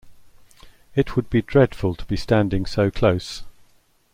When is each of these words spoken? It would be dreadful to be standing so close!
It 0.95 1.15
would 1.15 1.29
be 1.29 1.43
dreadful 1.43 1.93
to 1.93 2.03
be 2.05 2.17
standing 2.17 2.65
so 2.65 2.89
close! 2.89 3.43